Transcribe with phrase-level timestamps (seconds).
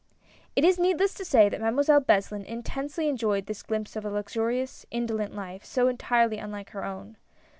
[0.57, 4.03] I T is needless to say that Mademoiselle Beslin in tensely enjoyed this glimpse of
[4.03, 7.17] a luxurious, indolent life, so entirely unlike her own.